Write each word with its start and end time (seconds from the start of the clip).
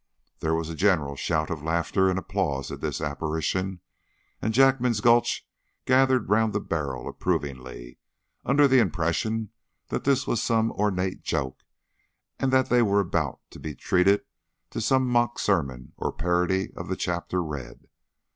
There 0.39 0.55
was 0.55 0.67
a 0.67 0.73
general 0.75 1.15
shout 1.15 1.51
of 1.51 1.61
laughter 1.61 2.09
and 2.09 2.17
applause 2.17 2.71
at 2.71 2.81
this 2.81 3.01
apparition, 3.01 3.81
and 4.41 4.51
Jackman's 4.51 4.99
Gulch 4.99 5.45
gathered 5.85 6.27
round 6.27 6.53
the 6.53 6.59
barrel 6.59 7.07
approvingly, 7.07 7.99
under 8.43 8.67
the 8.67 8.79
impression 8.79 9.51
that 9.89 10.03
this 10.03 10.25
was 10.25 10.41
some 10.41 10.71
ornate 10.71 11.21
joke, 11.21 11.59
and 12.39 12.51
that 12.51 12.69
they 12.69 12.81
were 12.81 12.99
about 13.01 13.41
to 13.51 13.59
be 13.59 13.75
treated 13.75 14.23
to 14.71 14.81
some 14.81 15.07
mock 15.07 15.37
sermon 15.37 15.93
or 15.97 16.11
parody 16.11 16.73
of 16.75 16.87
the 16.87 16.95
chapter 16.95 17.43
read. 17.43 17.87